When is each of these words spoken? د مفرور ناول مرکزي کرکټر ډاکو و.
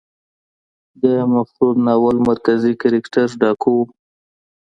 د 1.01 1.03
مفرور 1.33 1.75
ناول 1.85 2.17
مرکزي 2.29 2.73
کرکټر 2.81 3.27
ډاکو 3.41 3.69
و. 3.77 3.81